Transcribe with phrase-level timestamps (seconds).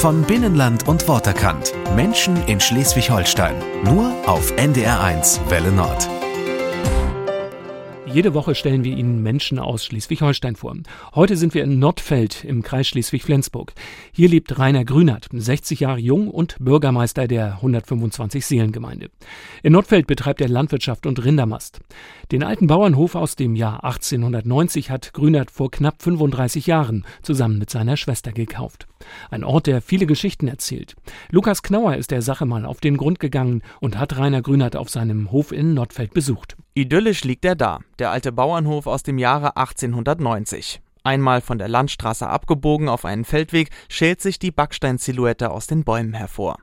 [0.00, 1.72] Von Binnenland und Worterkant.
[1.96, 3.56] Menschen in Schleswig-Holstein.
[3.82, 6.15] Nur auf NDR1 Welle Nord.
[8.12, 10.76] Jede Woche stellen wir Ihnen Menschen aus Schleswig-Holstein vor.
[11.16, 13.72] Heute sind wir in Nordfeld im Kreis Schleswig-Flensburg.
[14.12, 19.10] Hier lebt Rainer Grünert, 60 Jahre jung und Bürgermeister der 125 Seelengemeinde.
[19.64, 21.80] In Nordfeld betreibt er Landwirtschaft und Rindermast.
[22.30, 27.70] Den alten Bauernhof aus dem Jahr 1890 hat Grünert vor knapp 35 Jahren zusammen mit
[27.70, 28.86] seiner Schwester gekauft.
[29.30, 30.94] Ein Ort, der viele Geschichten erzählt.
[31.30, 34.90] Lukas Knauer ist der Sache mal auf den Grund gegangen und hat Rainer Grünert auf
[34.90, 36.56] seinem Hof in Nordfeld besucht.
[36.78, 40.82] Idyllisch liegt er da, der alte Bauernhof aus dem Jahre 1890.
[41.04, 46.12] Einmal von der Landstraße abgebogen auf einen Feldweg schält sich die Backsteinsilhouette aus den Bäumen
[46.12, 46.58] hervor.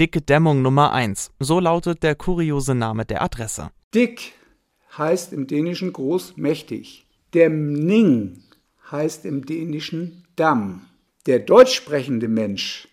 [0.00, 3.68] Dicke Dämmung Nummer 1, so lautet der kuriose Name der Adresse.
[3.94, 4.32] Dick
[4.96, 7.06] heißt im Dänischen groß mächtig.
[7.34, 8.44] Demning
[8.90, 10.86] heißt im Dänischen Damm.
[11.26, 12.87] Der deutsch sprechende Mensch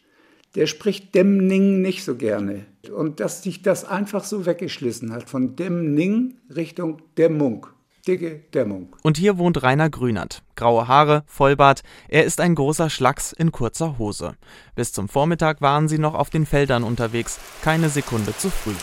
[0.55, 2.65] der spricht Demning nicht so gerne.
[2.95, 7.67] Und dass sich das einfach so weggeschlissen hat, von Demning Richtung Dämmung.
[8.07, 8.95] Dicke Dämmung.
[9.01, 10.43] Und hier wohnt Rainer Grünert.
[10.55, 11.81] Graue Haare, Vollbart.
[12.07, 14.35] Er ist ein großer Schlacks in kurzer Hose.
[14.75, 17.39] Bis zum Vormittag waren sie noch auf den Feldern unterwegs.
[17.63, 18.75] Keine Sekunde zu früh.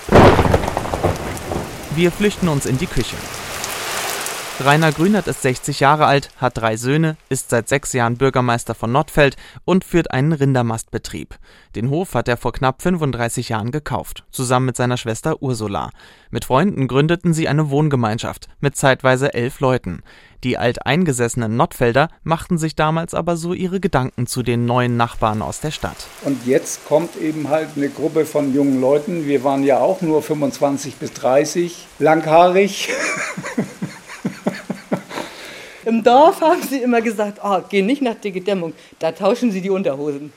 [1.94, 3.16] Wir flüchten uns in die Küche.
[4.60, 8.92] Rainer Grünert ist 60 Jahre alt, hat drei Söhne, ist seit sechs Jahren Bürgermeister von
[8.92, 11.36] Nordfeld und führt einen Rindermastbetrieb.
[11.74, 15.90] Den Hof hat er vor knapp 35 Jahren gekauft, zusammen mit seiner Schwester Ursula.
[16.30, 20.02] Mit Freunden gründeten sie eine Wohngemeinschaft mit zeitweise elf Leuten.
[20.44, 25.60] Die alteingesessenen Nordfelder machten sich damals aber so ihre Gedanken zu den neuen Nachbarn aus
[25.60, 26.06] der Stadt.
[26.24, 29.26] Und jetzt kommt eben halt eine Gruppe von jungen Leuten.
[29.26, 32.90] Wir waren ja auch nur 25 bis 30, langhaarig.
[35.84, 39.60] Im Dorf haben sie immer gesagt, oh, geh nicht nach Dicke Dämmung, da tauschen sie
[39.60, 40.32] die Unterhosen.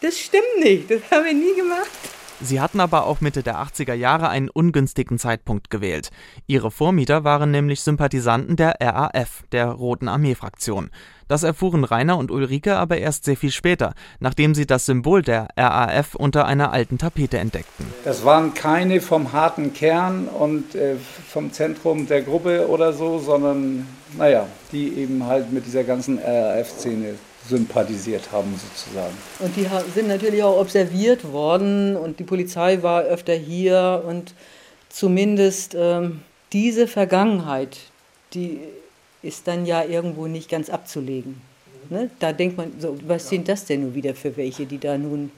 [0.00, 1.90] Das stimmt nicht, das haben wir nie gemacht.
[2.40, 6.10] Sie hatten aber auch Mitte der 80er Jahre einen ungünstigen Zeitpunkt gewählt.
[6.46, 10.90] Ihre Vormieter waren nämlich Sympathisanten der RAF, der Roten Armee-Fraktion.
[11.26, 15.48] Das erfuhren Rainer und Ulrike aber erst sehr viel später, nachdem sie das Symbol der
[15.56, 17.86] RAF unter einer alten Tapete entdeckten.
[18.04, 20.94] Das waren keine vom harten Kern und äh,
[21.28, 23.86] vom Zentrum der Gruppe oder so, sondern,
[24.16, 27.16] naja, die eben halt mit dieser ganzen RAF-Szene
[27.48, 29.14] sympathisiert haben sozusagen.
[29.38, 34.34] Und die sind natürlich auch observiert worden und die Polizei war öfter hier und
[34.88, 36.20] zumindest ähm,
[36.52, 37.78] diese Vergangenheit,
[38.34, 38.60] die
[39.22, 41.40] ist dann ja irgendwo nicht ganz abzulegen.
[41.90, 42.10] Ne?
[42.18, 45.30] Da denkt man, so, was sind das denn nun wieder für welche, die da nun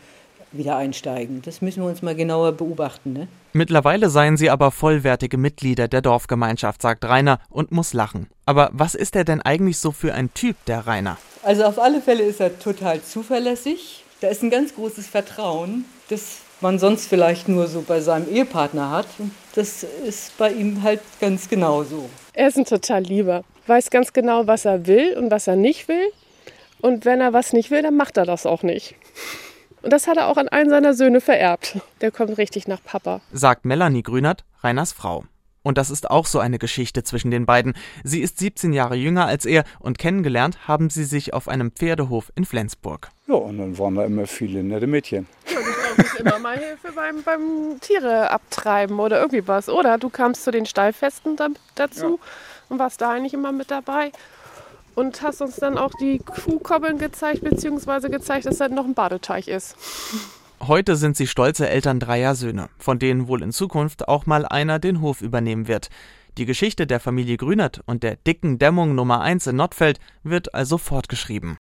[0.52, 1.42] wieder einsteigen?
[1.42, 3.12] Das müssen wir uns mal genauer beobachten.
[3.12, 3.28] Ne?
[3.52, 8.28] Mittlerweile seien sie aber vollwertige Mitglieder der Dorfgemeinschaft, sagt Rainer und muss lachen.
[8.46, 11.18] Aber was ist er denn eigentlich so für ein Typ, der Rainer?
[11.42, 14.04] Also auf alle Fälle ist er total zuverlässig.
[14.20, 18.90] Da ist ein ganz großes Vertrauen, das man sonst vielleicht nur so bei seinem Ehepartner
[18.90, 19.06] hat.
[19.54, 22.10] Das ist bei ihm halt ganz genau so.
[22.34, 25.88] Er ist ein total lieber, weiß ganz genau, was er will und was er nicht
[25.88, 26.10] will.
[26.80, 28.94] Und wenn er was nicht will, dann macht er das auch nicht.
[29.82, 31.78] Und das hat er auch an einen seiner Söhne vererbt.
[32.00, 33.20] Der kommt richtig nach Papa.
[33.32, 35.24] Sagt Melanie Grünert, Reiners Frau.
[35.62, 37.74] Und das ist auch so eine Geschichte zwischen den beiden.
[38.02, 42.32] Sie ist 17 Jahre jünger als er und kennengelernt haben sie sich auf einem Pferdehof
[42.34, 43.10] in Flensburg.
[43.26, 45.26] Ja, und dann waren da immer viele nette Mädchen.
[45.52, 49.68] Ja, du brauchst immer mal Hilfe beim, beim Tiere abtreiben oder irgendwie was.
[49.68, 52.26] Oder du kamst zu den Stallfesten da, dazu ja.
[52.70, 54.12] und warst da eigentlich immer mit dabei.
[54.94, 59.48] Und hast uns dann auch die Kuhkobbeln gezeigt, beziehungsweise gezeigt, dass da noch ein Badeteich
[59.48, 59.76] ist.
[60.60, 64.78] Heute sind sie stolze Eltern dreier Söhne, von denen wohl in Zukunft auch mal einer
[64.78, 65.88] den Hof übernehmen wird.
[66.38, 70.78] Die Geschichte der Familie Grünert und der dicken Dämmung Nummer 1 in Nordfeld wird also
[70.78, 71.58] fortgeschrieben.